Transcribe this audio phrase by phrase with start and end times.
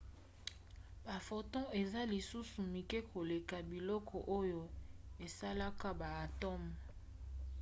[1.05, 4.61] baphotons eza lisusu mike koleka biloko oyo
[5.25, 6.77] esalaka baatomes!